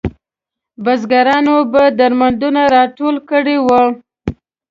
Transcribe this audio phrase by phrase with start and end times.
[0.83, 3.83] بزګرانو به درمندونه راټول کړي وو.